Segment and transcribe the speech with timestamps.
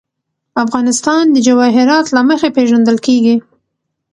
[0.65, 3.35] افغانستان د جواهرات له مخې پېژندل کېږي.